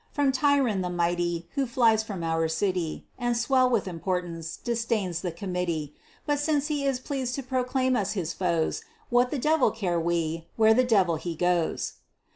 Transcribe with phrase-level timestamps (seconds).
[0.11, 5.31] From Tryon, the mighty, who flies from our city, And swelled with importance, disdains the
[5.31, 5.93] committee
[6.25, 10.47] (But since he is pleased to proclaim us his foes, What the devil care we
[10.55, 11.97] where the devil he goes).